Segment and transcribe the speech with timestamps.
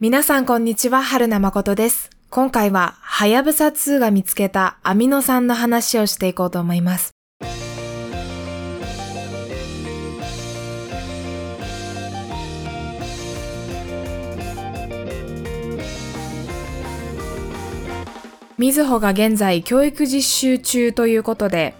[0.00, 2.10] 皆さんこんにちは、春名誠です。
[2.30, 7.10] 今回は、はやぶさ2が見つけたアミノ酸の話をしていこうと思います。
[18.56, 21.74] みずほが現在教育実習中ということで、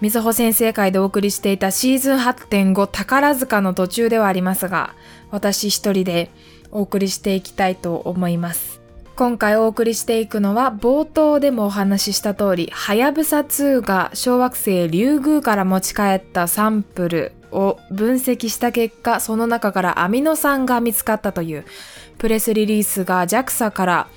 [0.00, 4.96] みずほ先生会でお送りしていたシーズン8.5宝塚の途中ではありますが、
[5.30, 6.32] 私一人で
[6.74, 8.82] お送りしていきたいと思います。
[9.16, 21.64] 今回お送りしていくのは冒頭でもお話しした通り、はやぶさ2が小惑星リュウグウから持ち帰ったサンプルを分析した結果、その中からアミノ酸が見つかったという
[22.18, 24.08] プレスリリースが JAXA から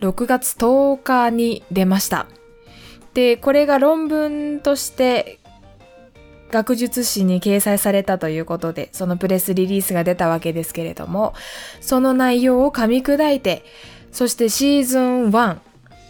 [0.00, 2.26] 6月10日に出ました。
[3.14, 5.38] で、これが論文として
[6.50, 11.34] 学術誌に掲載されたということで、そのプレスリリースが出たわけですけれども、
[11.80, 13.64] その内容を噛み砕いて、
[14.12, 15.58] そしてシーズン1、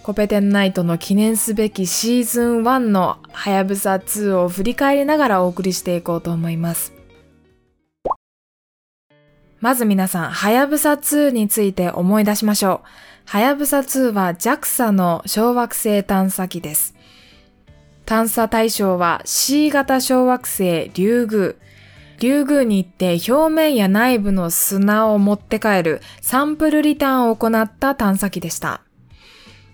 [0.02, 6.92] コペテンナイトの記念すべきシーズン1のはやぶさ2を振り返りながらお送りしていこうと思います。
[9.60, 12.88] まず皆さん、はやぶさ2について思い出しましょう。
[13.24, 16.95] はやぶさ2は JAXA の小惑星探査機です。
[18.06, 21.62] 探査対象は C 型小惑星リュウグウ。
[22.20, 28.82] リュウグウに行って表面や内部の砂を持って帰るサンプルリターンを行った探査機でした。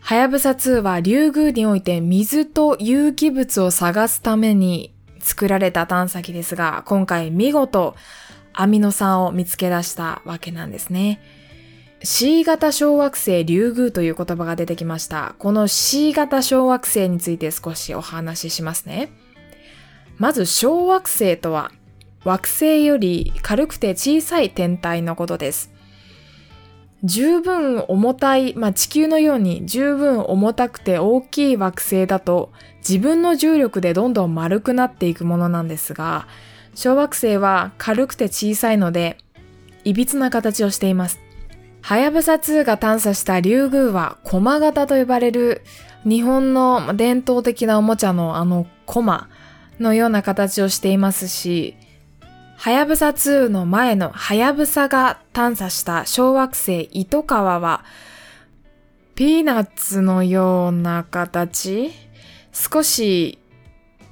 [0.00, 7.94] はやぶさ2はリュウグウにおいて水と有機物を探すために作られた探査機ですが、今回見事
[8.54, 11.20] アミノ酸を見つけ出したわけなんですね。
[12.04, 15.36] C 型小惑星リュウグウという言葉が出てきました。
[15.38, 19.12] この C 型小惑星について少しお話ししますね。
[20.18, 21.70] まず小惑星とは
[22.24, 25.70] 惑星より軽くて小さい天体のことです。
[27.04, 36.26] 十分重たい、まあ、地球のように十分重たくて大きい惑星だと自分の重力でどんどん丸くなっていくものなんですが、
[36.74, 39.18] 小惑星は軽くて小さいので、
[39.84, 41.20] いびつな形をしています。
[41.82, 45.62] はやぶさ2が探査したリュウグウは駒型と呼ばれる
[46.04, 49.28] 日本の伝統的なおもちゃのあの駒
[49.80, 51.74] のような形をしていますし、
[52.56, 57.84] はやぶさ2の前のはやぶさが探査した小惑星糸川は
[59.16, 61.90] ピーナッツのような形？
[62.52, 63.38] 少し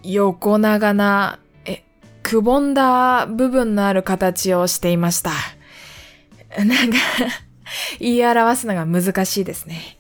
[0.03, 1.85] 横長な、え、
[2.23, 5.31] くぼんだ部分のある形をしていました。
[6.59, 6.99] なんか
[7.99, 9.99] 言い表すのが難しいですね。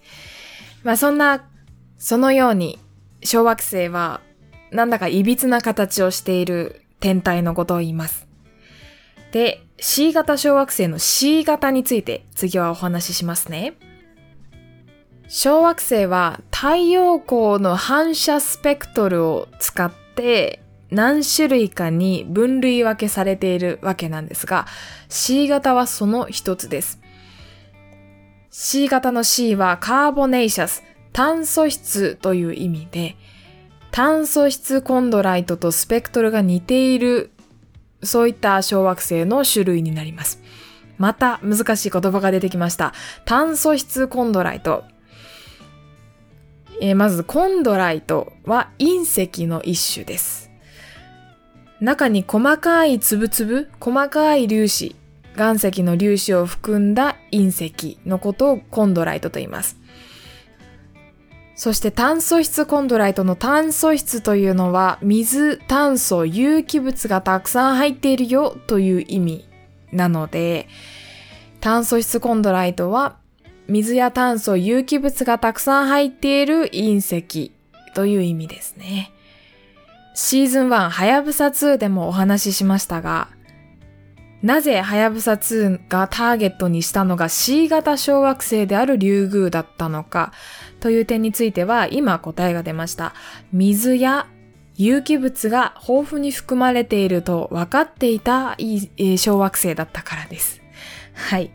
[0.83, 1.45] まあそんな、
[1.99, 2.79] そのように
[3.23, 4.21] 小惑星は
[4.71, 8.27] なんだか歪な形をしている天体のことを言います。
[9.33, 13.75] で、C 型小惑星の C 型について次はお話ししますね。
[15.29, 20.61] 小惑星は太陽光の反射スペクトルを使って
[20.91, 24.67] 何種類かに分類分けされているわけなんですが、
[25.09, 27.00] C 型はその一つです。
[28.51, 33.17] C 型の C はカーボネイシャス、炭素質という意味で、
[33.93, 37.31] 炭素質コンドライトとスペクトルが似ている、
[38.03, 40.43] そういった小惑星の種類になります。
[40.99, 42.93] また難しい言葉が出てきました。
[43.25, 44.85] 炭素質コンドライト。
[46.83, 49.03] えー、まずコンドライトは隕
[49.37, 50.51] 石の一種です。
[51.81, 54.97] 中に細かい粒々、細かい粒子、
[55.41, 59.79] 岩石の粒子を含んだ隕石のことをコンドライトと言います。
[61.55, 69.49] そして炭素質コンドライトの炭素質というのは水、炭素、有機物がたくさん入っているよという意味
[69.93, 70.69] なので、
[71.61, 73.17] 炭素質コンドライトは
[73.67, 77.53] 水や炭素、有機物がたくさん入っている隕石
[77.95, 79.11] という意味ですね。
[80.15, 83.29] シーズン1はやぶさ2でもお話ししましたが、
[84.43, 90.33] なぜはやぶさ2がターゲットにしたのが C 型小惑星であるリュウグウだったのか？
[90.81, 93.13] という点については今答えが出ました。
[93.53, 94.27] 水や
[94.77, 98.57] 有機物が豊富に含まれていると分かっていた
[99.19, 100.63] 小惑星だったからです。
[101.13, 101.51] はい。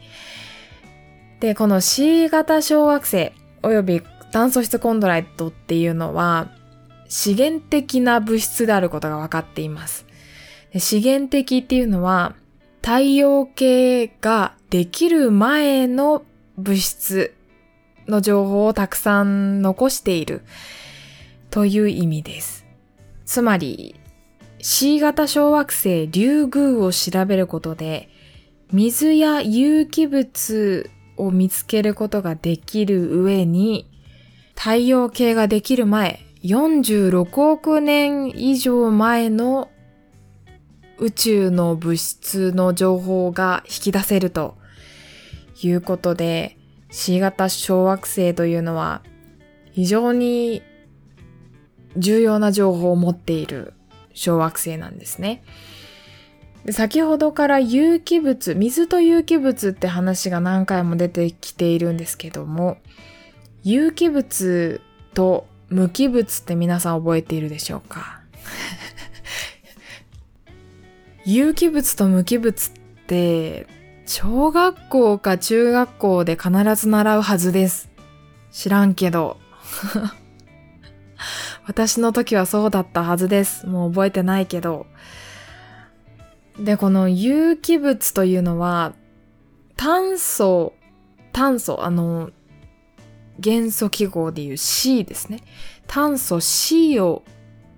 [1.40, 3.32] で、この C 型小惑星
[3.64, 6.50] 及び炭素質コンドライトっていうのは
[7.10, 10.06] 資源的な物質であることが分かっています。
[10.78, 12.36] 資源的っていうのは
[12.86, 16.24] 太陽系ができる前の
[16.56, 17.34] 物質
[18.08, 20.44] の情報をたくさん残している
[21.50, 22.64] という意味です。
[23.26, 23.96] つまり
[24.62, 28.08] C 型小惑星リュウグウを調べることで
[28.72, 33.90] 水や有機物を見つけることができる上に、
[34.56, 39.72] 太陽系ができる前、46億年以上前の
[41.00, 44.58] 宇宙の物質の情報が引き出せると
[45.62, 46.58] いうことで、
[46.90, 49.02] C 型小惑星というのは
[49.72, 50.62] 非常に
[51.98, 53.74] 重要な情報を持っている
[54.14, 55.44] 小惑星なんですね。
[56.72, 62.78] 先ほどから有機物、水と有機物って話が何回も出てきているんですけども、
[63.64, 64.82] 有機物
[65.14, 68.22] と無機物って皆さん覚えているでしょうか？
[71.26, 72.74] 有機物と無機物っ
[73.08, 73.66] て
[74.06, 77.90] 小学校か中学校で必ず習うはずです。
[78.52, 79.38] 知らんけど。
[81.66, 83.66] 私の時はそうだったはずです。
[83.66, 84.86] もう覚えてないけど。
[86.60, 88.94] で、この有機物というのは、
[89.76, 90.74] 炭素、
[91.34, 92.30] 炭素、あの、
[93.40, 95.42] 元素記号でいう C ですね。
[95.88, 97.24] 炭素 C を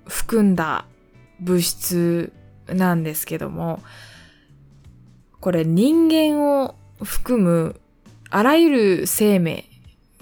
[0.06, 0.86] 含んだ
[1.40, 2.34] 物質
[2.69, 3.81] なんですけども、
[5.40, 7.80] これ人間を含む
[8.30, 8.69] あらゆ
[9.00, 9.66] る生命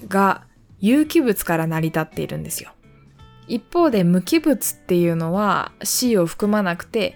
[0.07, 0.44] が
[0.80, 2.71] 有機物から成り立っているんですよ。
[3.47, 7.15] 一方で無機物っていうのは C を含まなくて、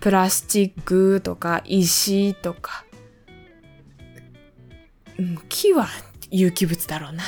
[0.00, 2.84] プラスチックとか石とか、
[5.18, 5.88] うん、木は
[6.30, 7.22] 有機物だろうな。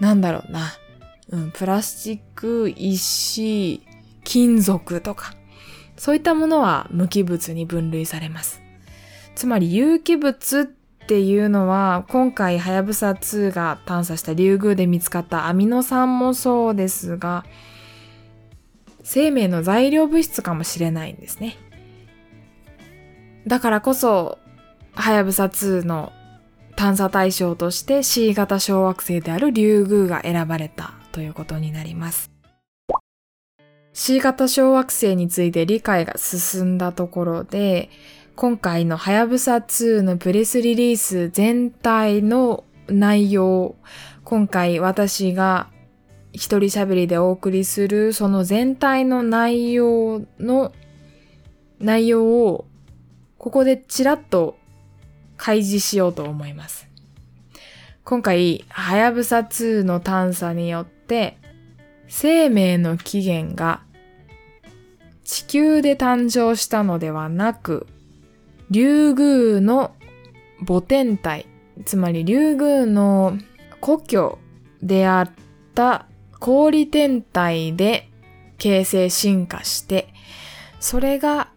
[0.00, 0.72] なんだろうな。
[1.30, 3.82] うん、プラスチック、石、
[4.24, 5.34] 金属とか、
[6.00, 8.62] そういったものは無機物に分類されます。
[9.34, 10.64] つまり有機物っ
[11.06, 17.44] ていうのは、今回はやぶさ2が探査したリュウグウで見つかったアミノ酸もそうですが、
[19.02, 21.58] 生命の材料物質かもしれないんですね。
[23.46, 24.38] だからこそ、
[24.94, 26.14] はやぶさ2の
[26.76, 32.39] 探査対象として C 型小惑星であるリュウグウが選ばれたということになります。
[34.02, 37.90] C 型小惑星について理解が進んだところで、
[38.34, 43.76] 今回のはやぶさ2のプレスリリース全体の内容、
[44.24, 45.68] 今回私が
[46.32, 50.72] 一人喋りでお送りするその全体の内容の
[51.78, 52.64] 内容を
[53.36, 54.56] ここでちらっと
[55.36, 56.88] 開示しようと思います。
[58.04, 61.36] 今回、はやぶさ2の探査によって、
[62.08, 63.82] 生命の起源が
[65.30, 67.86] 地球で誕生したのではなく、
[68.68, 69.94] 竜宮の
[70.66, 71.46] 母天体、
[71.84, 73.38] つまり竜宮の
[73.80, 74.40] 故郷
[74.82, 75.32] であっ
[75.76, 76.06] た
[76.40, 78.08] 氷天体で
[78.58, 80.12] 形成進化して、
[80.80, 81.52] それが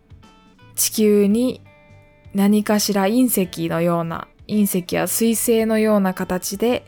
[0.75, 1.59] 地球に
[2.35, 6.85] 何かしら隕石のような、隕石や水星のような形で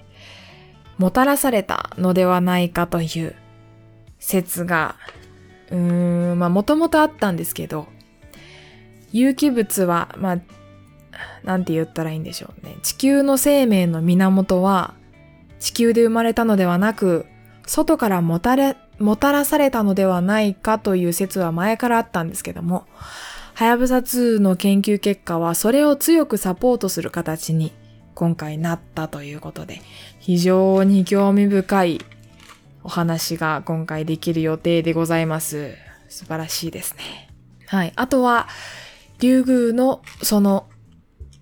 [1.00, 3.36] もたらされたのではないかという
[4.20, 4.98] 説が、
[5.72, 7.88] うーん、まあもともとあったんですけど、
[9.12, 10.40] 有機物は、まあ、
[11.44, 12.76] なんて言ったらいいんでしょうね。
[12.84, 14.94] 地球の生命の源は、
[15.60, 17.26] 地球で生まれたのではなく、
[17.66, 22.86] 外からもたれ、もたらされたのではないかという説は前からあったんですけども、
[23.54, 27.72] はやぶさ2の研究結果はそれを強くサポートする形に
[28.14, 29.82] 今回なったということで、
[30.20, 32.02] 非常に興味深い
[32.86, 35.74] お話が今回できる予定でございます。
[36.08, 37.34] 素晴らしいですね。
[37.66, 37.94] はい。
[37.96, 38.48] あとは、
[39.20, 40.68] 竜宮のその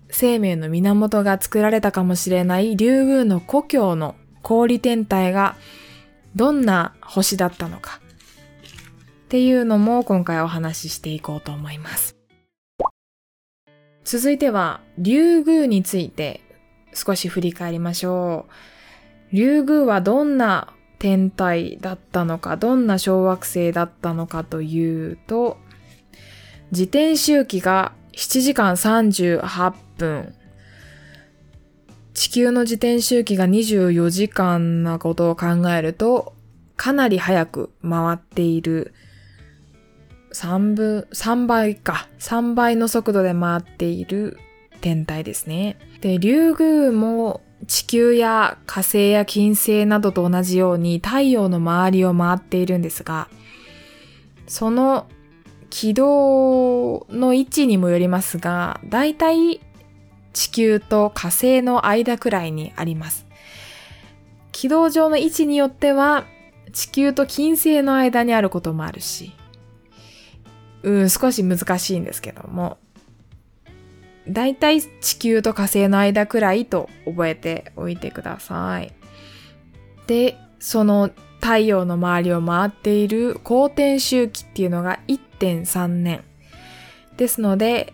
[0.08, 5.56] 生命の源が作られたかもしれない竜宮の故郷の氷天体が
[6.34, 8.00] どんな星だったのか
[9.26, 12.16] っていうのも今回お話ししていこうと思います。
[14.04, 16.40] 続いては、竜宮について
[16.94, 18.46] 少し振り返りましょ
[19.30, 19.36] う。
[19.36, 20.72] 竜宮はどんな
[21.04, 25.58] 天体だったのか、どんな小惑星だったのかというと、
[26.70, 30.34] 自転周期が7時間38分。
[32.14, 36.32] 地球の自転周期が24時間なことを考えると、
[36.74, 38.94] かなり早く回っている。
[40.32, 42.08] 3分、3倍か。
[42.18, 44.38] 3倍の速度で回っている
[44.80, 45.76] 天体ですね。
[46.00, 53.28] で、竜宮も地球や火星や金星などと同じように太陽の周りを回っているんですが、
[54.46, 55.06] その
[55.70, 59.60] 軌道の位置にもよりますが、だいたい
[60.32, 63.26] 地球と火星の間くらいにあります。
[64.52, 66.26] 軌道上の位置によっては、
[66.72, 69.32] 地球と金星の間にあることもあるし、
[70.82, 72.78] うん、少し難しいんですけども。
[74.28, 78.92] だいたい地球と火星の間くらいと覚えておいてください。
[80.06, 86.24] で、その太陽の周りを回っている公転周期っていうのが1.3年。
[87.16, 87.92] ですので、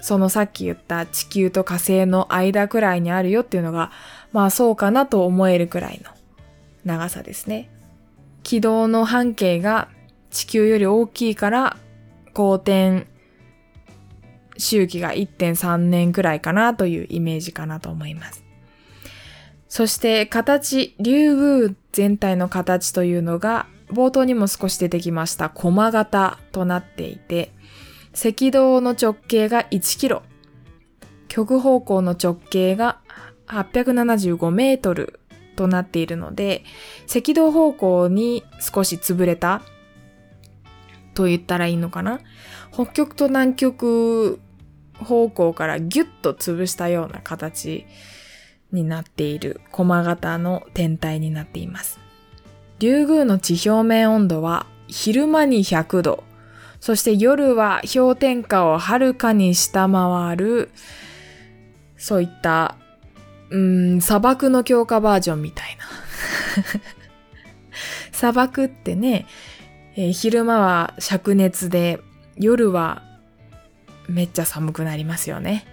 [0.00, 3.92] そのさっき言った地球と火星の間くらいにあるよっていうのが、
[4.32, 6.10] まあそうかなと思えるくらいの
[6.84, 7.70] 長さですね。
[8.42, 9.88] 軌道の半径が
[10.30, 11.76] 地球より大きいから、
[12.32, 13.06] 公転
[14.62, 18.44] 周期が1.3年くらいかなというイメージかなと思います。
[19.68, 27.52] そして形、竜宮全体の形というのが冒頭にも少し出てきました駒型となっていて、
[28.14, 30.22] 赤道の直径が1キロ、
[31.28, 33.00] 極方向の直径が
[33.46, 35.20] 875メートル
[35.56, 36.64] となっているので、
[37.10, 39.62] 赤道方向に少し潰れた
[41.14, 42.20] と言ったらいいのかな
[42.72, 44.40] 北極と南極
[45.02, 47.86] 方向からギュッと潰したような形
[48.72, 52.00] になっている駒型の天体になっています。
[52.78, 56.24] 竜宮の地表面温度は昼間に100度、
[56.80, 60.70] そして夜は氷点下をはるかに下回る、
[61.96, 62.76] そういった、
[63.50, 65.84] うん、砂漠の強化バージョンみたいな。
[68.12, 69.26] 砂漠ってね、
[69.94, 72.00] えー、昼間は灼熱で、
[72.36, 73.02] 夜は
[74.08, 75.64] めっちゃ寒くなりますよね。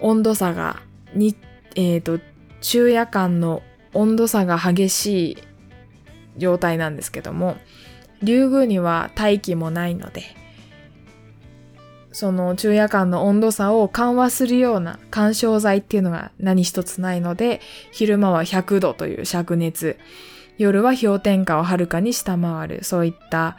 [0.00, 0.82] 温度差が、
[1.14, 1.36] に、
[1.76, 2.20] えっ、ー、と、
[2.60, 5.38] 昼夜間の温度差が激しい
[6.36, 7.56] 状態なんですけども、
[8.22, 10.22] 竜宮には大気もないので、
[12.12, 17.60] その昼夜間の温度差を緩和するような干渉剤っていうのが何一つないので、
[17.92, 19.98] 昼間は100度という灼熱、
[20.56, 23.56] 夜は氷点下をはるかに下回る、そういった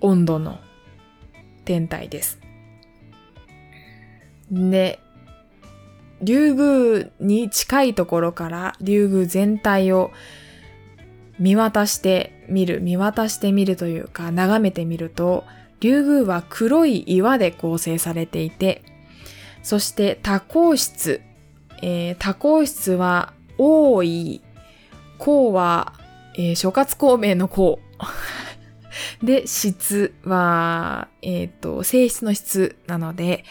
[0.00, 0.58] 温度の
[1.64, 2.45] 天体です。
[4.50, 5.00] で、
[6.22, 10.12] 竜宮に近いところから竜宮全体を
[11.38, 15.44] 見渡してみる、見渡してみるというか、眺めてみると、
[15.80, 18.82] 竜宮は黒い岩で構成されていて、
[19.62, 21.20] そして多孔質、
[21.82, 24.40] えー、多孔質は多い、
[25.18, 25.92] 孔は、
[26.36, 27.80] えー、諸葛孔明の孔。
[29.22, 33.44] で、質は、えっ、ー、と、性質の質なので、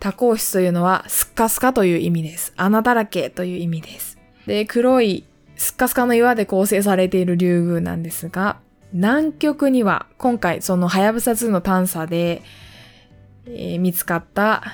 [0.00, 2.52] 多孔質というのはスッカスカという意味です。
[2.56, 4.18] 穴だらけという意味です。
[4.46, 5.24] で、黒い
[5.56, 8.58] スッカスカの岩で構成されている竜宮なんですが、
[8.92, 12.42] 南極には今回そのハヤブサ2の探査で、
[13.46, 14.64] えー、見つかった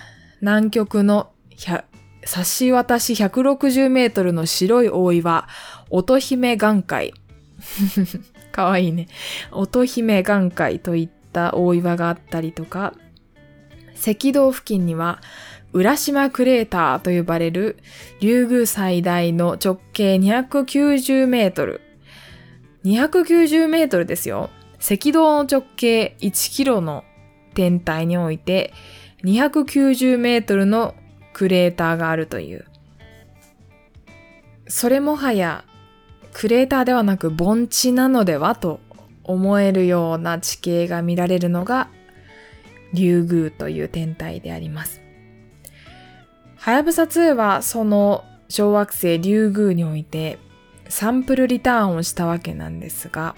[0.40, 1.30] 南極の
[2.24, 5.48] 差し渡し160メートルの白い大岩、
[5.90, 7.12] 乙姫岩海。
[8.52, 9.08] かわいいね。
[9.50, 12.94] 乙姫岩海といった大岩があったりとか、
[13.96, 15.20] 赤道付近には、
[15.72, 17.76] 浦島クレーターと呼ばれる
[18.20, 21.80] 竜宮最大の直径290メートル。
[22.84, 24.50] 290メートルですよ。
[24.78, 27.04] 赤道の直径1キロの
[27.54, 28.72] 天体において
[29.24, 30.94] 290メートルの
[31.32, 32.64] クレーターがあるという。
[34.68, 35.64] それもはや
[36.32, 38.80] クレーターではなく盆地なのではと
[39.24, 41.88] 思えるような地形が見られるのが
[42.96, 45.00] 竜宮という天体であります。
[46.56, 50.38] はやぶさ2はその小惑星竜宮において
[50.88, 53.36] サンプルリターンをしたわけなんですが、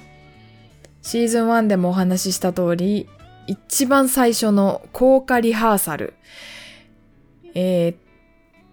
[1.02, 3.08] シーズン1でもお話しした通り、
[3.46, 6.14] 一番最初の効果リハーサル、
[7.54, 7.96] えー、っ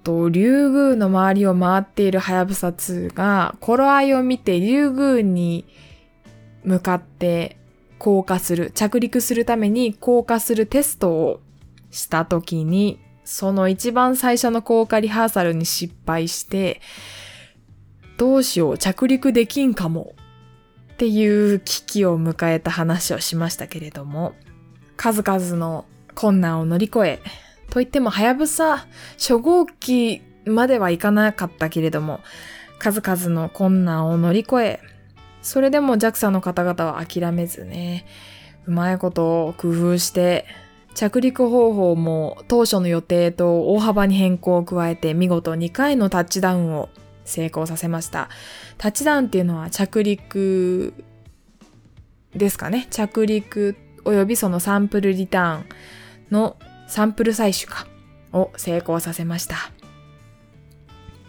[0.03, 5.65] と、竜宮の周りを回っているはやぶさ2が、頃合いを見て竜宮に
[6.63, 7.57] 向かって
[8.05, 11.41] 降下する、着陸するために降下するテストを
[11.89, 16.81] した時に、その一番最初の降下リハーサルに失敗して、
[18.17, 20.13] どうしよう、着陸できんかも
[20.93, 24.35] っていう危機を迎えた話をしましたけれども、
[24.97, 27.19] 数々の困難を乗り越え、
[27.71, 32.19] といっても、はやぶさ初号機まではいかなかったけれども、
[32.77, 34.79] 数々の困難を乗り越え、
[35.45, 38.07] それでも JAXA の方々は諦めずね、
[38.65, 40.47] うまいことを工夫して、
[40.95, 46.89] 着陸方法も当初の予定と大幅に変更を加えて見事2回のタッチダウンを
[47.25, 48.29] 成功させました。
[48.79, 50.95] タッチダウンっていうのは着陸
[52.35, 52.87] ですかね。
[52.89, 55.65] 着陸及びそのサンプルリターン
[56.31, 57.85] のサンプル採取か
[58.33, 59.57] を成功させました。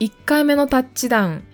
[0.00, 1.44] 1回目のタッチダウン。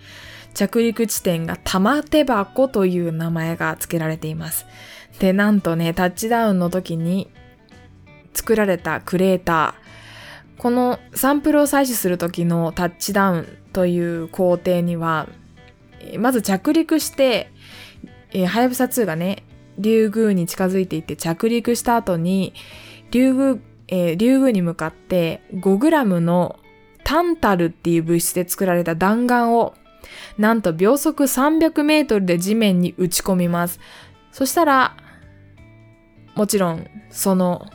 [0.53, 4.65] 着陸地点が玉手箱という名前が付けられています。
[5.19, 7.29] で、なんとね、タッチダウンの時に
[8.33, 9.83] 作られたクレーター
[10.63, 15.27] このサンプルを採取する時のタッチダウンという工程には、
[16.17, 17.51] まず着陸して、
[18.31, 19.43] えー、はやぶさ2がね、
[19.77, 22.53] リュウグウに近づいていって着陸した後に、
[23.11, 26.57] リュウグウ、えー、リュウグウに向かって5グラムの
[27.03, 29.73] タンタルっていう物質で作られた弾丸を、
[30.37, 33.79] なんと秒速300メートルで地面に打ち込みます。
[34.31, 34.97] そしたら、
[36.35, 37.67] もちろん、その、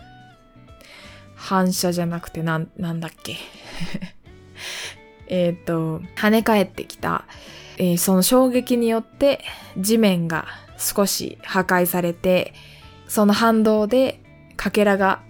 [1.35, 3.37] 反射じゃなくてなん、なんだっけ。
[5.28, 7.25] えっと、跳ね返ってきた、
[7.76, 9.45] えー、その衝撃によって
[9.76, 10.47] 地面が
[10.78, 12.54] 少し破壊されて、
[13.07, 14.21] その反動で
[14.57, 15.21] かけらが、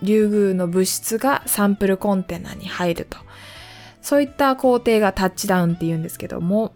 [0.00, 3.18] リュウグウの物質がサンプルコンテナに入ると。
[4.00, 6.74] そういった工程がタッチダウンって言うんですけども、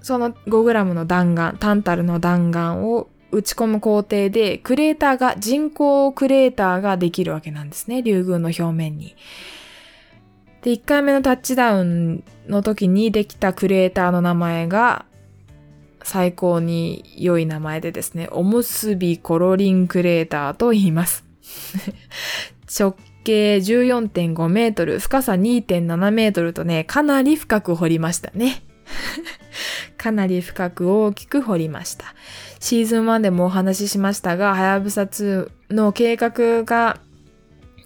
[0.00, 9.16] その 5g の弾丸、タンタルの弾丸を打ち込む工程で、クレーターが、人工クレーターができるわけなんですね、竜宮の表面に。
[10.60, 15.06] で、1回目のタッチダウンの時にできたクレーターの名前が、
[16.04, 21.24] 最高に良い名前でですね、おむすびコロリンクレーターと言います。
[22.68, 28.62] 直 径14.5メートル、深さ2.7メートルとね、かなり深く掘りましたね。
[29.96, 32.14] かなり深く大きく掘りました。
[32.58, 37.00] シーズン1でもお話ししましたが、はやぶさ2の計画が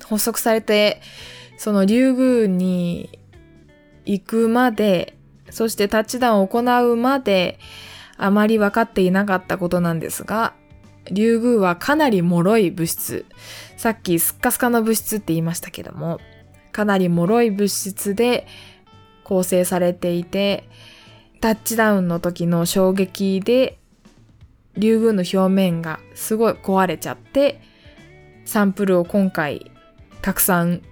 [0.08, 1.00] 発足されて、
[1.56, 3.18] その竜宮に
[4.04, 5.16] 行くまで、
[5.50, 7.58] そしてタッチダウンを行うまで、
[8.18, 10.54] あまり分かっていなかったことなんですが、
[11.10, 13.26] 竜宮はかなり脆い物質。
[13.76, 16.18] さっきスッカスカの物質って言いましたけども、
[16.72, 18.46] かなり脆い物質で
[19.24, 20.68] 構成されていて、
[21.40, 23.78] タッチダウンの時の衝撃で、
[24.76, 27.60] 竜宮の表面がすごい壊れちゃって、
[28.44, 29.70] サンプルを今回
[30.22, 30.82] たくさん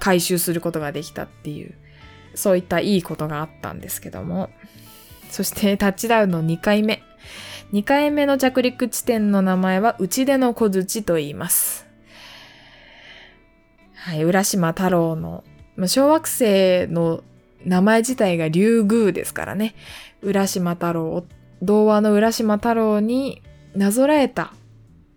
[0.00, 1.74] 回収することができたっていう、
[2.34, 4.50] そういったいいことがあったんですけども。
[5.30, 7.02] そしてタッチダウンの2回目。
[7.74, 11.88] 2回目の着陸地点の名前は内出の小槌と言います。
[13.96, 15.42] はい、浦島太郎の、
[15.88, 17.24] 小惑星の
[17.64, 19.74] 名前自体が竜宮ですからね。
[20.22, 21.26] 浦島太郎、
[21.62, 23.42] 童話の浦島太郎に
[23.74, 24.52] なぞらえた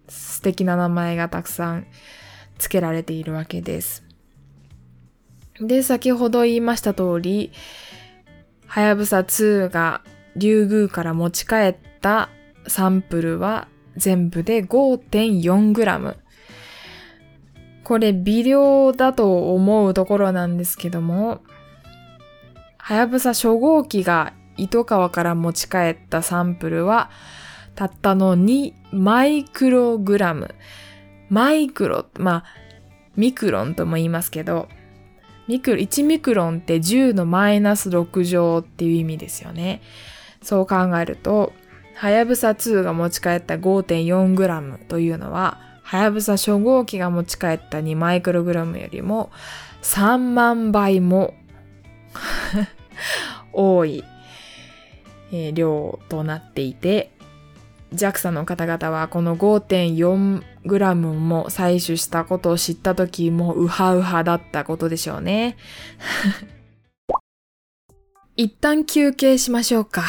[0.08, 1.86] 素敵な名前がたくさん
[2.58, 4.04] 付けられているわけです。
[5.62, 7.52] で、先ほど言いました通り、
[8.66, 10.02] はやぶさ2が
[10.36, 12.32] 竜宮から持ち帰った
[12.68, 16.16] サンプルは全部で 5.4g。
[17.84, 21.42] これ微量だと思うところなんですけども、
[22.78, 27.10] はやぶさ初号機が糸川から持ち帰ったサンプルは
[27.76, 30.56] たったの2マイクログラム。
[31.30, 32.44] マイクロ、まあ、
[33.16, 34.68] ミクロンとも言いますけど、
[35.48, 39.82] ミクロ、1ミクロンって10のマイナス6乗っていう意味ですよね。
[40.42, 41.54] そう考えると、
[41.98, 49.32] はやぶさ2が持ち帰った 5.4g というのは、はやぶさ初号機が持ち帰った2マイクログラムよりも
[49.82, 51.34] 3万倍も
[53.52, 54.04] 多い、
[55.54, 57.10] 量となっていて、
[57.96, 65.58] JAXA の方々はこの 5.4g も採取したことを知った時もうウハウハだったことでしょうね。
[68.36, 70.04] 一旦休憩しましょうか。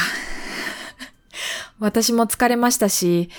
[1.81, 3.31] 私も疲れましたし、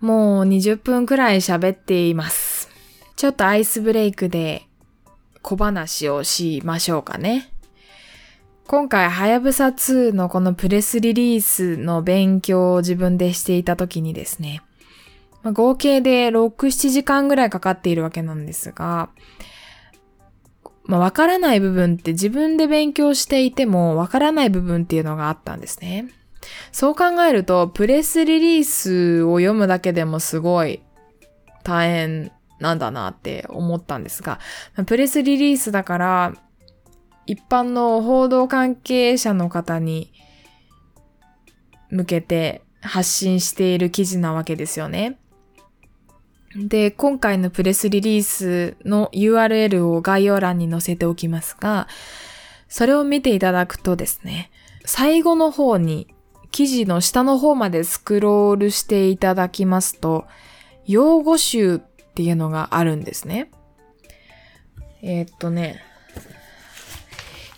[0.00, 2.68] もう20分くらい喋っています。
[3.16, 4.66] ちょっとアイスブレイクで
[5.42, 7.50] 小話をしましょうかね。
[8.66, 14.60] 今回、はやぶさ2のこのプレスリリースの勉強を自分でしていた時にですね、
[15.44, 19.10] ま、合計で6、7時間ぐらいかかっているわけなんですが、
[20.84, 26.08] まあ、わからない部分って自分で勉強していてもわからない部分っていうのがあったんですね。
[26.72, 30.82] そう考えると、プレスリリースを読むだけでもすごい
[31.62, 34.38] 大変なんだなって思ったんですが、
[34.86, 36.34] プレスリリースだから、
[37.26, 40.12] 一般の報道関係者の方に
[41.90, 45.18] 向けて発信している記事なわけですよね。
[46.54, 51.88] で、今回のプレスリリースの URL を概要欄に載せておきますが、
[52.68, 54.50] それを見ていただくとですね、
[54.84, 56.14] 最後の方に
[56.56, 60.24] 記事の下の方までスクロールしていただきますと、
[60.86, 61.78] 用語集っ
[62.14, 63.50] ていうのがあるんですね。
[65.02, 65.82] えー、っとね、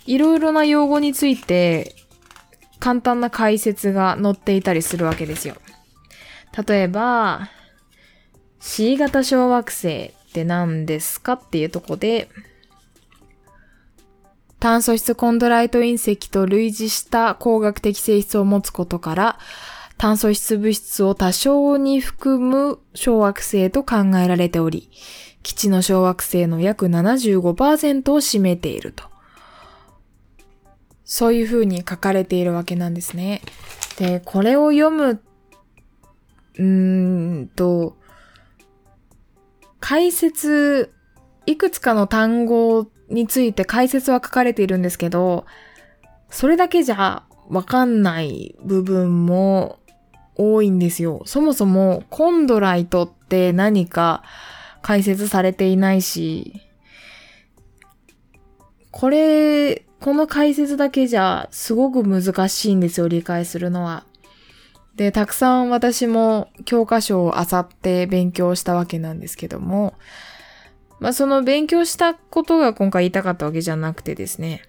[0.05, 1.95] いろいろな用語について
[2.81, 5.55] 簡単な解説が載っていたりするわけですよ。
[6.67, 7.49] 例えば、
[8.59, 12.27] C 型小惑星って何ですかっていうとこで、
[14.59, 19.39] 炭素質コンドライト隕石と類似した工学的性質を持つことから、
[19.97, 24.89] 炭素質物質を多少に含む小惑星と考えられており、
[25.43, 29.05] 基地の小惑星の約75%を占めていると。
[31.05, 33.41] そういう風に書かれているわけなんですね。
[33.97, 35.21] で、これを読む、
[36.57, 37.97] うーんと、
[39.79, 40.93] 解説、
[41.45, 45.45] いくつかの単語について解説は書かれているんですけど、
[46.29, 49.79] それだけじゃわかんない部分も
[50.35, 51.23] 多いんですよ。
[51.25, 54.23] そもそもコンドライトって何か
[54.81, 56.61] 解説されていないし、
[58.91, 64.05] これ、この解説だけじゃすごく難しいんですよ、理解するのは。
[64.95, 69.93] で、たくさん私も教科書を漁って勉強したわけなんですけども、
[70.99, 74.61] まあその勉強したことが今回言いたかったわけじゃなくてですね、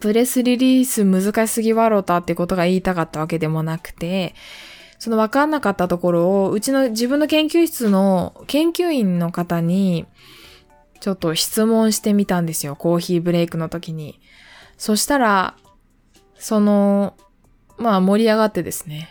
[0.00, 4.34] プレスリリース難しすぎわろたってことが言いたかったわけでもなくて、
[4.98, 10.06] その分かんなかったところを、うちの自分の研究室の研究員の方に、
[11.00, 12.76] ちょっと質問してみたんですよ。
[12.76, 14.20] コーヒーブレイクの時に。
[14.78, 15.56] そしたら、
[16.36, 17.14] その、
[17.76, 19.10] まあ盛り上がってですね。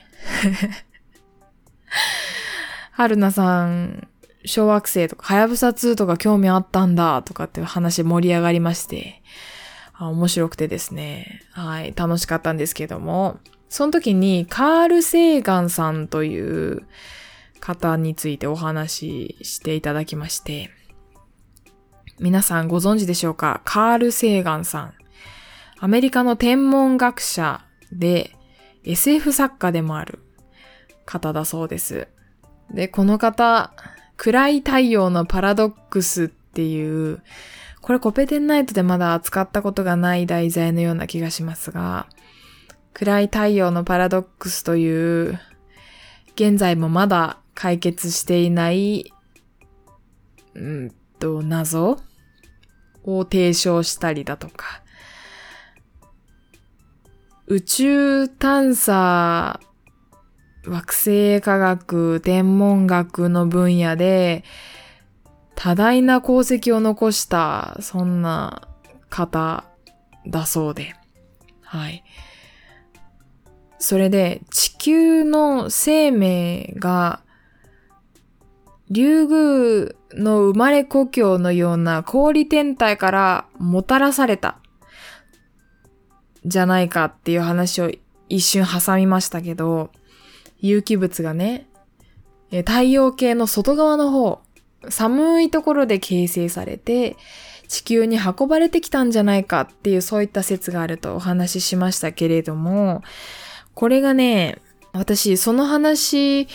[2.92, 4.08] 春菜さん、
[4.46, 9.22] 小惑星とか、はやぶさ2とか興味あったんだとかっていう話盛り上がりまして、
[10.00, 11.42] 面白くてですね。
[11.52, 16.86] はい、楽しかったんですけども、その時にカール・セーガンさんという
[17.60, 20.70] 方についてお話ししていただきまして、
[22.20, 23.62] 皆さんご存知でしょうか？
[23.66, 24.94] カール・セーガンさん。
[25.80, 28.36] アメリカの天文学者で
[28.84, 30.20] SF 作家でもある
[31.06, 32.08] 方だそうです。
[32.72, 33.74] で、この方、
[34.24, 37.22] 暗い太陽のパラドックスっていう、
[37.82, 42.08] これコペテンナイトでまだ扱ったことがない題材のような気がしますが、
[42.94, 45.42] 暗い太陽のパラドックスという、
[46.36, 49.12] 現在もまだ解決していない、
[50.54, 52.00] うんと、謎
[53.04, 54.84] を提唱したりだとか、
[57.48, 59.60] 宇宙探査
[60.66, 64.44] 惑星科学、天文学の分野で、
[65.56, 68.68] 多大な功績を残した、そんな
[69.10, 69.66] 方
[70.26, 70.96] だそうで。
[71.62, 72.04] はい。
[73.78, 77.22] それで、地球の生命が、
[78.90, 84.60] 竜宮の生まれ故郷のような氷天体からもたらされた、
[86.46, 87.92] じゃないかっていう話を
[88.30, 89.92] 一瞬挟みましたけど、
[90.64, 91.68] 有機物がね、
[92.50, 94.42] 太陽系の外側の方、
[94.90, 97.18] 寒いところで形成されて、
[97.68, 103.02] 地球に運ばれてきたんじゃないかっていうそういった説があるとお話ししましたけれども、
[103.74, 104.58] これがね、
[104.94, 106.48] 私その話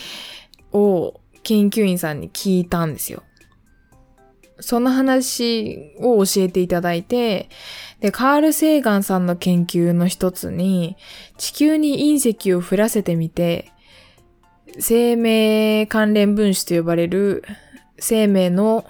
[0.71, 3.21] を研究員さんに聞いたんですよ。
[4.59, 7.49] その話を教えていただいて、
[7.99, 10.97] で、カール・セーガンさんの研究の一つに、
[11.37, 13.71] 地球に隕石を降らせてみて、
[14.79, 17.43] 生命関連分子と呼ばれる
[17.97, 18.85] 生命の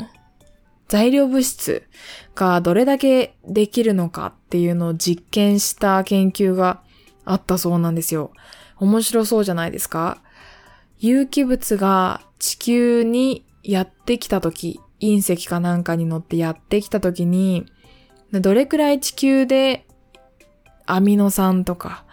[0.87, 1.87] 材料物質
[2.35, 6.81] がどれだけできるのかっていうのを実験した研究が
[7.25, 8.31] あったそうなんですよ。
[8.77, 10.21] 面白そうじゃないですか
[10.97, 17.65] 有機物が地球にやってきた時、隕石かなんかに乗ってやってきた時に、
[18.31, 19.85] どれくらい地球で
[20.85, 22.05] アミノ酸とか、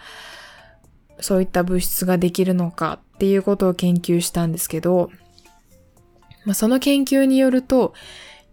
[1.21, 5.11] そういった物質ができるのかっていうことを研究したんですけど、
[6.45, 7.95] まあ、その研究によると、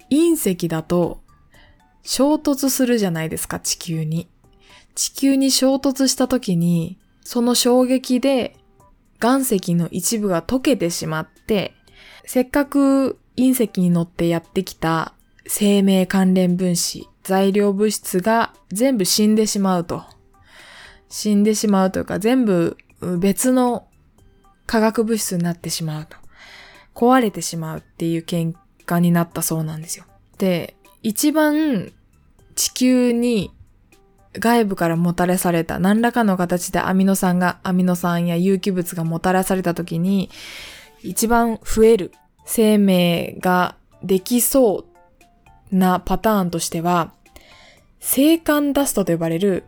[0.09, 1.21] 隕石だと
[2.03, 4.27] 衝突するじゃないですか、地球に。
[4.95, 8.55] 地球に衝突した時に、その衝撃で
[9.21, 11.73] 岩石の一部が溶けてしまって、
[12.25, 15.13] せっかく隕石に乗ってやってきた
[15.47, 20.03] 生命関連分子、材料物質が全部死んでしまうと。
[21.13, 22.75] 死んでしまうというか全部
[23.19, 23.85] 別の
[24.65, 26.17] 化学物質になってしまうと。
[26.95, 28.55] 壊れてしまうっていう結
[28.87, 30.05] 果になったそうなんですよ。
[30.39, 31.91] で、一番
[32.55, 33.51] 地球に
[34.39, 40.31] 外部からもたらされた何らかの形でアミノ酸が、アミノ酸や有機物がもたらされた時に
[41.03, 42.11] 一番増える
[42.45, 44.85] 生命ができそ
[45.71, 47.13] うなパターンとしては、
[47.99, 49.65] 星間ダストと呼ばれる、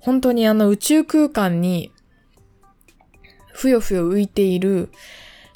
[0.00, 1.92] 本当にあの宇宙空間に
[3.52, 4.90] ふよふよ浮いている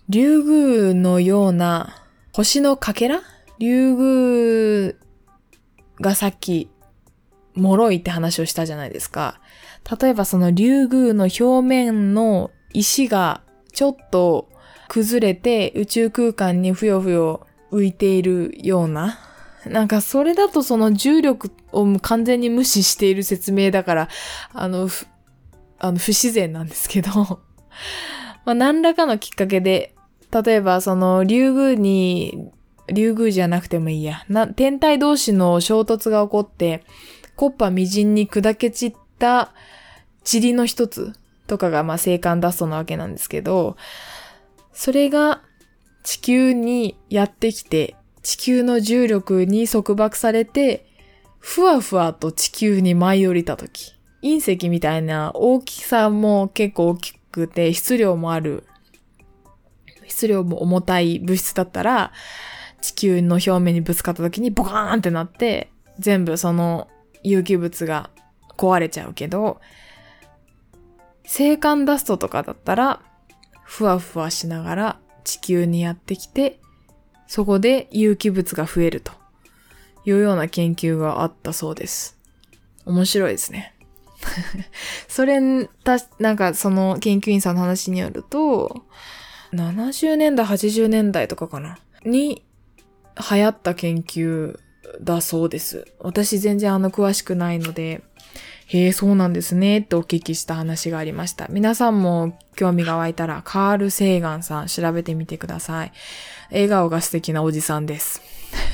[0.08, 1.96] 竜宮のような
[2.32, 3.22] 星のかけら？
[3.58, 4.94] 竜宮
[6.00, 6.70] がさっき
[7.54, 9.40] 脆いって話をしたじゃないですか。
[10.00, 14.50] 例えばその竜宮の表面の石がちょっと
[14.88, 19.18] 崩れて宇宙空間にふよふよ浮いているような。
[19.66, 24.08] なんかそれだとその重力を完全に無視している説明だから、
[24.52, 24.88] あの、
[25.78, 27.10] あの不自然なんですけど、
[28.44, 29.94] まあ何らかのきっかけで、
[30.30, 32.50] 例えばその竜宮に、
[32.92, 36.84] 竜宮じゃなくてもいいや、な天体同士の衝突が起こって、
[37.36, 39.52] コッパみじんに砕け散った
[40.30, 41.12] 塵の一つ
[41.46, 43.76] とかがまあ星間ダストなわけなんですけど、
[44.72, 45.42] それが
[46.02, 50.86] 地球にやってきて、地球の重力に束縛されて、
[51.38, 58.64] ふわふわと地球に舞い降りたとき、隕石みたいな大きさも結構大きくて質量もある、
[60.08, 62.12] 質量も重たい物質だったら、
[62.80, 66.88] 地球の表面にぶつかった時にボカーンってなって、全部その
[67.22, 68.08] 有機物が
[68.56, 69.60] 壊れちゃうけど、
[71.24, 73.02] 星間ダストとかだったら、
[73.64, 76.60] ふわふわしながら地球にやってきて、
[77.34, 79.10] そこで有機物が増えると
[80.04, 82.16] いうような研究があったそうです。
[82.86, 83.74] 面白いですね。
[85.08, 85.40] それ、
[85.82, 88.84] た、なんかその研究員さんの話によると、
[89.52, 91.76] 70年代、80年代とかかな？
[92.04, 92.44] に
[93.28, 94.56] 流行った研究
[95.00, 95.88] だそうです。
[95.98, 98.04] 私全然あの詳しくないので、
[98.66, 101.48] へえ、そうなんですね、ってお聞きした話がありました。
[101.48, 105.92] 皆さんも興味が湧いたら、カール・セーガンさん調べてみてください。
[106.50, 108.22] 笑顔が素敵なおじさんです。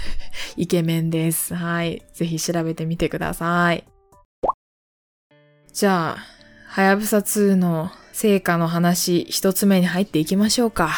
[0.56, 1.54] イケメンです。
[1.54, 2.02] はい。
[2.12, 3.84] ぜひ調べてみてください。
[5.72, 6.24] じゃあ、
[6.66, 10.90] はやぶさ2の成果の話一つ目に入っていきましょうか。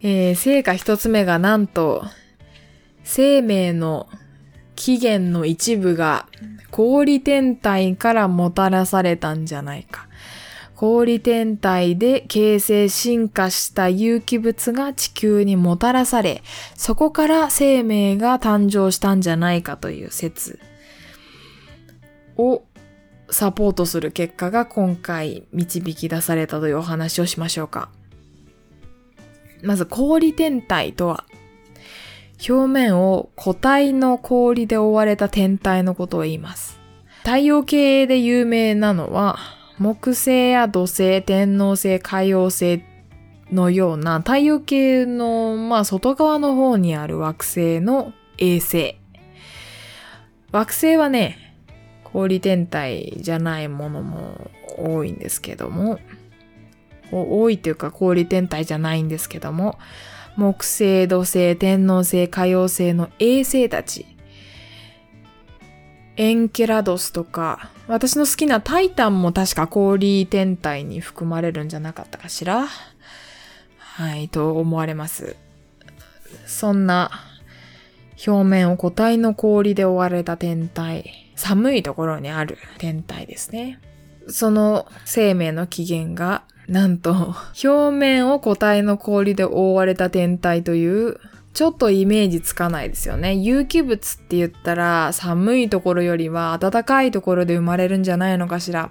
[0.00, 2.04] えー、成果一つ目がなんと、
[3.04, 4.08] 生命の
[4.82, 6.26] 起源の一部が
[6.72, 10.08] 氷天体からもたらされたんじゃないか。
[10.74, 16.42] 氷天体で形成進化した有機物が地球にもたらされ、
[16.74, 20.58] そこから生命が誕生したんじゃないかという説
[22.36, 22.64] を
[23.30, 27.88] サポートする結果が今回導き出されたというお話をしましょうか。
[29.62, 31.24] まず氷天体とは
[32.48, 36.80] 表面を固体の氷で覆われた天体のことを言います。
[37.24, 39.38] 太陽系で有名なのは、
[39.78, 42.82] 木星や土星、天王星、海王星
[43.52, 48.96] のような太陽系の、まあ、外側の方にある惑星の衛星。
[50.50, 51.38] 惑星はね、
[52.04, 55.98] 氷天体じゃないものも多いんですけども、
[57.10, 59.78] 多いというか氷天体じゃないんですけども、
[60.36, 64.06] 木星、土星、天王星、海王星の衛星たち。
[66.16, 72.66] エンケラドスとか、私の好きなタイタンも確か氷天体に含まれるんじゃなかったかしら？
[73.78, 75.36] はい、と思われます。
[76.46, 77.10] そんな
[78.26, 83.80] 表面を固体の氷で覆われた天体、寒いところにある天体ですね。
[84.28, 91.20] その生命の起源がなんと、表面を固体の氷で覆われた天体という、
[91.52, 93.34] ちょっとイメージつかないですよね。
[93.34, 98.90] 有機物って言ったら、寒いところよりは暖かいところで生まれるんじゃないのかしら。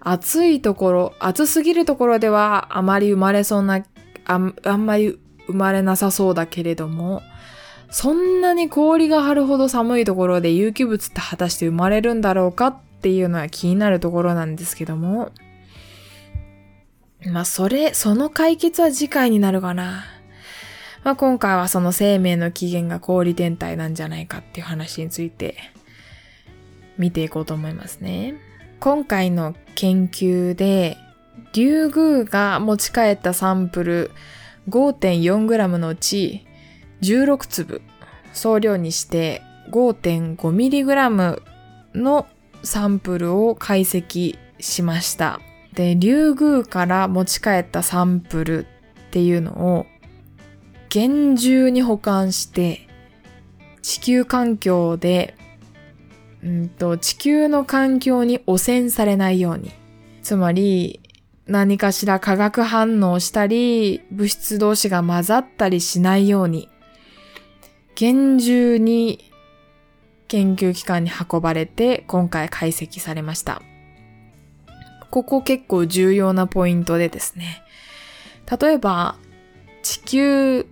[0.00, 3.84] 暑いところ、暑すぎるところではあまり生まれそうな、
[4.24, 7.22] ああんまり生まれなさそうだけれども、
[7.90, 15.30] そんなに氷が張るほど寒いところで有機物って果たして生まれるんだろうかっていうのは気になるところなんですけども、
[17.26, 20.04] まあ、それ、その解決は次回になるかな。
[21.04, 25.56] まあ、今回はその生命の起源が氷天体なんじゃないかっていう話について
[26.98, 28.34] 見ていこうと思いますね。
[28.80, 30.96] 今回の研究で、
[31.52, 34.10] リュウグウが持ち帰ったサンプル
[34.68, 36.46] 5.4g のうち
[37.02, 37.82] 16粒
[38.32, 41.42] 総量にして 5.5mg
[41.94, 42.26] の
[42.62, 45.40] サンプルを解析しました。
[45.80, 48.68] で、竜宮から持ち帰ったサンプルっ
[49.12, 49.86] ていうのを
[50.90, 52.86] 厳重に保管して
[53.80, 55.34] 地球環境で、
[56.44, 59.72] うんと、地球の環境に汚染されないように。
[60.22, 61.00] つまり、
[61.46, 66.68] 何かしら化学反応したり、物質同士が混ざったりしないように、
[67.94, 69.32] 厳重に
[70.28, 73.62] 研究機関に運ばれて今回解析されました。
[75.10, 77.62] ここ結構重要なポイントでですね。
[78.60, 79.16] 例えば、
[79.82, 80.66] 地球、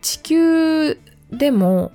[0.00, 0.98] 地球
[1.30, 1.92] でも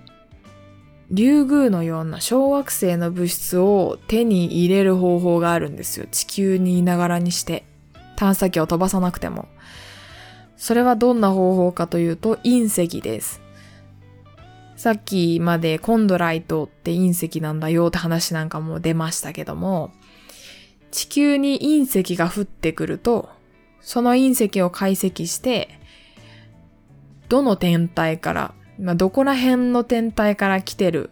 [1.11, 6.07] リュウグウのような小惑星の物質を手に入れる方法があるんですよ。
[6.11, 7.65] 地球にいながらにして。
[8.15, 9.47] 探査機を飛ばさなくても。
[10.57, 13.41] それはどんな方法かというと隕石です。
[14.75, 19.91] さっきまでコンドライトって隕石なんだよって話なんかも出ましたけども、
[20.93, 23.27] 地球に隕石が降ってくると、
[23.81, 25.79] その隕石を解析して、
[27.29, 31.09] どの天体から、まあ、どこら辺の天体から来てる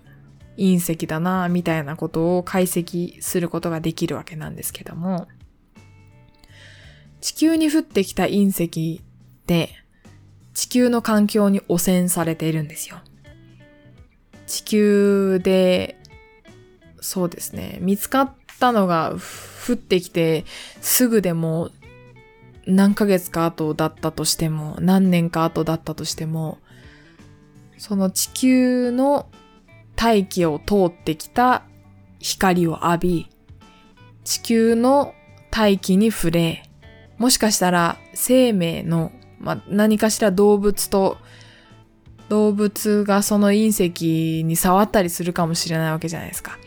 [0.55, 5.27] 隕石だな、みたいなことを解析することができるわけなんですけども、
[7.19, 9.69] 地球に降ってきた隕石って
[10.53, 12.99] 地球の環境に汚染されているんですよ。
[14.45, 15.97] 地球で、
[16.99, 19.15] そうですね、見つかったのが
[19.67, 20.45] 降ってきて
[20.79, 21.71] すぐでも
[22.67, 26.59] 何ヶ月か後だったとしても、何年か後だったとしても、
[27.77, 29.27] その地球の
[29.95, 31.63] 大気を通ってきた
[32.19, 33.29] 光を浴び、
[34.23, 35.13] 地球の
[35.49, 36.69] 大気に触れ、
[37.17, 41.17] もしかしたら生命の、まあ、何かしら動物と
[42.29, 46.57] 動物がその隕石に触ったりするかもしれないわけじゃないですか。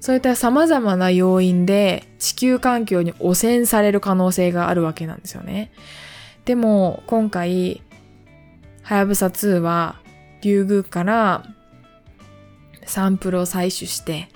[0.00, 5.72] そういった様々な要因で地球環境に汚染される可能性があるわけなんですよね。
[6.44, 7.82] でも今回、
[8.82, 9.96] はやぶさ2は
[10.40, 11.44] リュウグウから
[12.86, 14.28] サンプルを採取して、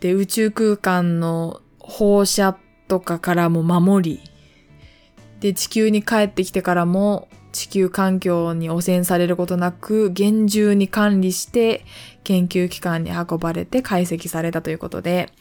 [0.00, 4.20] で、宇宙空間の放射とかからも守り、
[5.40, 7.27] で、地球に帰ってきてからも
[7.58, 11.84] 地球環境に汚染されることなく厳重に管理して
[12.22, 15.32] 研究機関に運ばれて解析されたということで、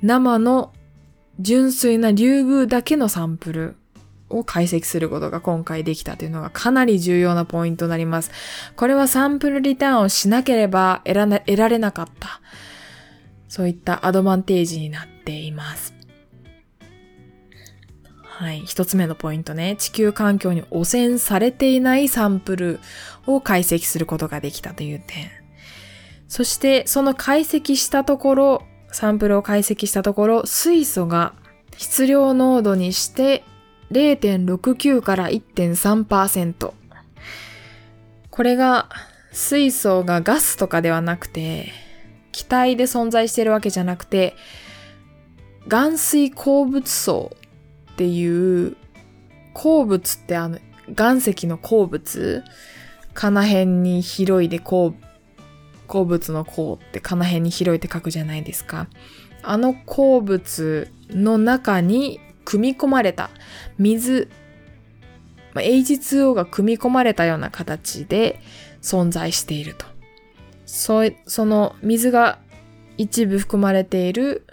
[0.00, 0.72] 生の
[1.38, 3.76] 純粋な竜宮だけのサンプル
[4.30, 8.30] を解析することが今回できたというのがかなり重要なポイントになります。
[8.74, 12.40] これはサンプルリターンをしなければ得られなかった。
[13.50, 15.95] そういったアドバンテージになっています。
[18.38, 18.60] はい。
[18.66, 19.76] 一つ目のポイントね。
[19.78, 22.80] 地球環境に汚染されていないサンプル
[23.26, 25.30] を解析することができたという点。
[26.28, 31.32] そして、その解析したところ、サンプルを解析したところ、水素が
[31.78, 33.42] 質量濃度にして
[33.90, 36.74] 0.69から1.3%。
[38.30, 38.90] これが
[39.32, 41.72] 水素がガスとかではなくて、
[42.32, 44.36] 気体で存在しているわけじゃなくて、
[45.68, 47.34] 岩水鉱物層
[47.96, 48.76] っていう
[49.54, 52.44] 鉱物ってあの岩石の鉱物
[53.14, 54.94] かな辺に広いで鉱
[55.86, 58.88] 鉱物の鉱ってかな辺に広いって書くじゃないですか。
[59.42, 63.30] あの鉱物の中に組み込まれた
[63.78, 64.28] 水、
[65.54, 68.40] まあ、H2O が組み込まれたような形で
[68.82, 69.86] 存在していると。
[70.66, 72.40] そその水が
[72.98, 74.45] 一部含まれている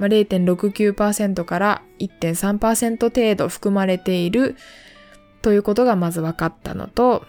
[0.00, 4.56] まあ、0.69%から1.3%程度含まれている
[5.42, 7.26] ということがまず分かったのと、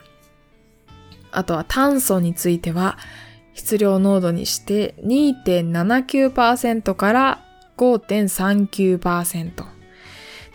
[1.31, 2.97] あとは炭素については
[3.53, 7.43] 質量濃度にして2.79%から
[7.77, 9.65] 5.39%。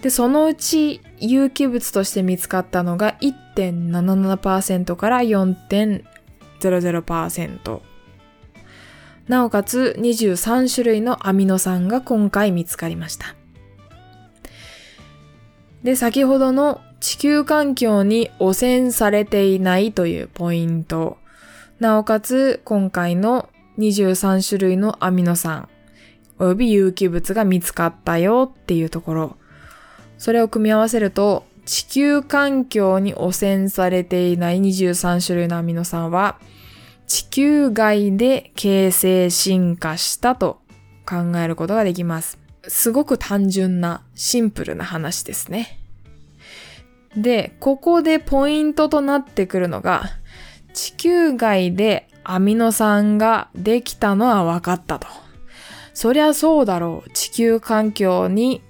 [0.00, 7.95] で、そのうち有機物として見つかったのが1.77%から4.00%。
[9.28, 13.34] なおかつ23種類のアミノ酸が今回見つかりました。
[15.82, 21.18] で、先ほどの地球環境に汚染されていないというポイント。
[21.78, 25.68] なおかつ今回の23種類のアミノ酸
[26.38, 29.36] 及び有機物が見つかったよっていうところ。
[30.18, 36.38] それを組み合わせると地球環境に汚染されていない23種類のアミノ酸は
[37.06, 40.60] 地球外で形成進化したと
[41.06, 42.38] 考えることができます。
[42.68, 45.78] すごく単純なシンプルな話ですね。
[47.16, 50.04] で、ここでポイントとなってくるのが、
[50.74, 55.06] 地球外でアミノ酸ができたのは分かったと。
[55.94, 57.10] そりゃそうだろう。
[57.10, 58.62] 地球環境に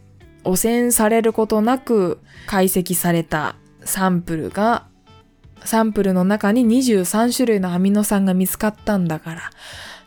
[0.45, 4.87] 汚染されることなく解析されたサンプルが
[5.67, 9.51] サンプルの中に23種類のアミノ酸が見つかったんだから、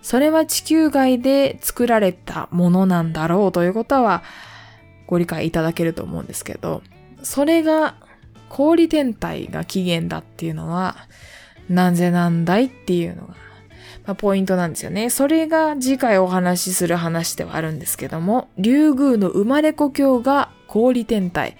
[0.01, 4.23] それは地球外で作られたものなんだろうということは
[5.07, 6.81] ご理解いただけると思うんですけど、
[7.21, 7.95] それが
[8.49, 10.95] 氷天体が起源だっていうのは、
[11.69, 13.35] なぜなんだいっていうのが、
[14.05, 15.09] まあ、ポイントなんですよね。
[15.09, 21.57] それが次回お話しする話ではあるんですけども、竜宮の生まれ故郷が氷天体。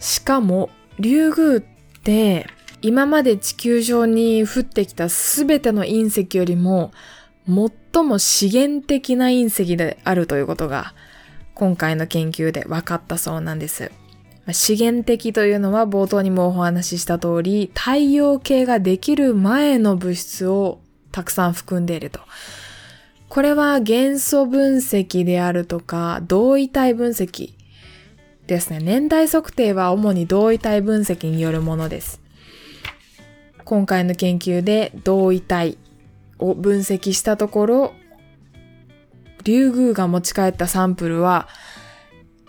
[0.00, 1.60] しかも、竜宮っ
[2.02, 2.46] て
[2.80, 6.92] 今まで地球上に降ってきたすべての隕石よりも
[7.46, 10.94] 最も資源的な隕石であるということが
[11.54, 13.90] 今回の研究で分かったそうなんです。
[14.52, 20.80] 資源的というのは冒頭にもお話しした通り太陽系ができる前の物質を
[21.12, 22.20] たくさん含んでいると。
[23.28, 27.52] これは元素分析であるとか同位体分析
[28.46, 28.78] ですね。
[28.80, 32.27] 年代測定は主に同位体分析によるものです。
[33.68, 35.76] 今回の研究で同位体
[36.38, 37.92] を分析したところ、
[39.44, 41.48] リュウグウが持ち帰ったサンプルは、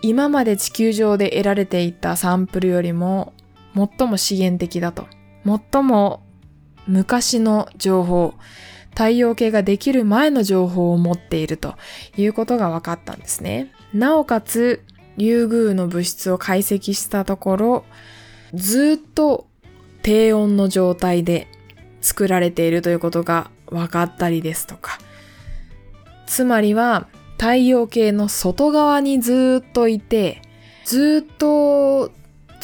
[0.00, 3.34] 今まで地球上で得られていたサンプルよりも
[3.74, 5.08] 最も資源的だと。
[5.44, 6.22] 最も
[6.86, 8.32] 昔の情報、
[8.88, 11.74] 太陽系ができる前の情報を持っていると
[12.16, 13.70] いうことが分かったんですね。
[13.92, 14.86] なおかつ、
[15.18, 17.84] リュウグウの物質を解析したところ、
[18.54, 19.49] ずっと
[20.02, 21.48] 低温の状態で
[22.00, 24.98] 作られているということが分かったりですとか、
[26.26, 30.42] つまりは太陽系の外側にずっといて、
[30.84, 32.12] ずっと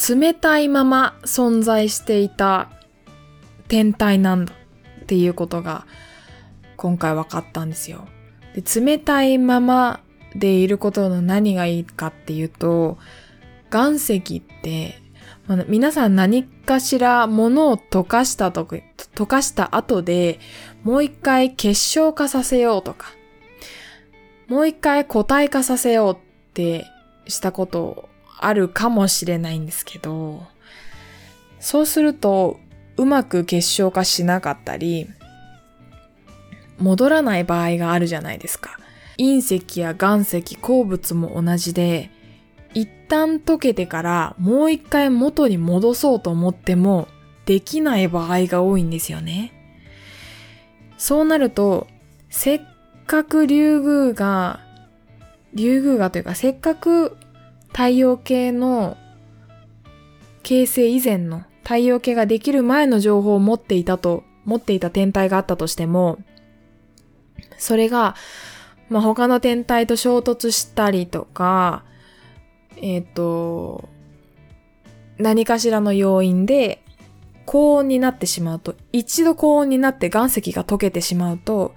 [0.08, 2.70] 冷たいまま存在していた
[3.68, 4.52] 天体なんだ
[5.02, 5.86] っていうことが
[6.76, 8.06] 今回分かったんですよ。
[8.54, 10.00] で冷たいまま
[10.34, 12.98] でいることの何がいいかっていうと、
[13.72, 15.00] 岩石って
[15.68, 20.40] 皆さん何かしら物を溶かしたと溶かした後で
[20.82, 23.08] もう一回結晶化させようとか、
[24.48, 26.18] もう一回固体化させようっ
[26.52, 26.84] て
[27.28, 30.42] したことあるかもしれないんですけど、
[31.60, 32.58] そうすると
[32.96, 35.06] うまく結晶化しなかったり、
[36.78, 38.78] 戻らない場合があるじゃないですか。
[39.18, 42.10] 隕石や岩石、鉱物も同じで、
[42.76, 47.08] 一旦溶けてからもう一回元に戻そうと思っても
[47.46, 49.54] できない場合が多いんですよね。
[50.98, 51.86] そうなると、
[52.28, 52.60] せっ
[53.06, 54.60] かく竜宮が、
[55.54, 57.16] 竜宮がというかせっかく
[57.68, 58.98] 太陽系の
[60.42, 66.18] 形成以前の太陽系ができる前の情報を持っていたと、持っていた天体があったとしても、
[67.56, 68.16] それが、
[68.90, 71.86] まあ、他の天体と衝突したりとか、
[72.76, 73.88] えっ、ー、と、
[75.18, 76.82] 何かしらの要因で
[77.46, 81.74] 高温になってしまうと、一度高温になって岩石が溶けてしまうと、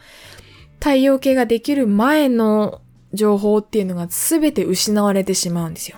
[0.80, 2.82] 太陽系ができる前の
[3.14, 5.98] 情報っていうのが全て失われてしまうんですよ。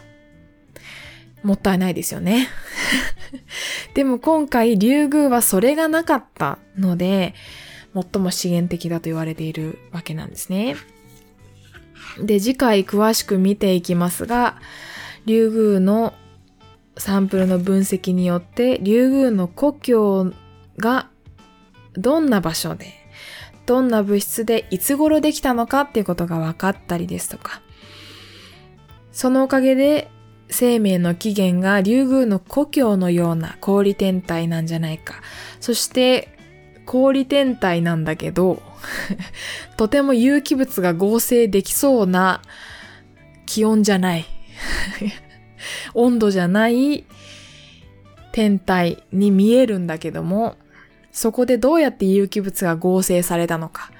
[1.43, 2.47] もったいないですよね。
[3.95, 7.33] でも今回、竜宮はそれがなかったので、
[7.93, 10.75] 最も資源的だと言われているわけなんですね。
[12.19, 14.59] で、次回詳しく見ていきますが、
[15.25, 16.13] リュウグウの
[16.97, 20.31] サンプルの分析によって、リュウグウの故郷
[20.77, 21.09] が
[21.93, 22.87] どんな場所で、
[23.65, 27.61] どんな物質でいつ頃できたのかっていうことが分かったりですとか、
[29.11, 30.09] そのおかげで
[30.49, 35.21] 生命の起源がリュウグウの故郷のような氷天体なんじゃないか。
[35.59, 36.37] そして
[36.85, 38.61] 氷天体なんだけど、
[39.77, 42.41] とても有機物が合成できそうな
[43.45, 44.25] 気温じゃない。
[45.93, 47.05] 温度じゃない
[48.31, 50.55] 天体に見えるんだけども、
[51.11, 53.91] そこでどうやって有機物が合成されたのか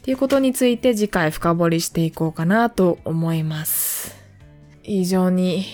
[0.00, 4.16] っていうことについて次回深掘りしていこうかなと思います。
[4.82, 5.64] 非常に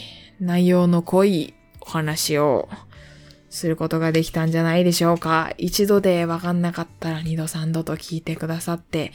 [0.40, 2.68] 内容の濃いお話を
[3.50, 5.52] することができたんじゃないでしょうか。
[5.56, 9.12] 一度でわかんなかったら二度三度と聞いてくださって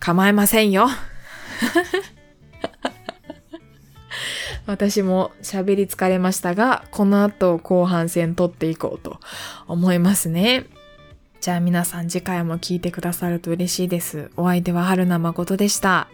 [0.00, 0.88] 構いませんよ。
[4.68, 9.18] 私も喋り疲れましたが、この後後半戦取っていこうと
[9.66, 10.66] 思いますね。
[11.40, 14.30] じゃあ皆さん次回も聞いてくださると嬉しいです。
[14.36, 16.08] お相手は春名誠でした。